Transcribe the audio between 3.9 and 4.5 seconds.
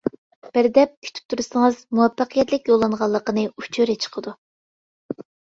چىقىدۇ.